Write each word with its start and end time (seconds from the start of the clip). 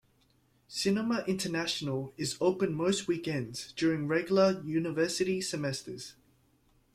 Cinema 0.67 1.23
International 1.27 2.11
is 2.17 2.35
open 2.41 2.73
most 2.73 3.07
weekends 3.07 3.71
during 3.73 4.07
regular 4.07 4.59
university 4.65 5.41
semesters. 5.41 6.15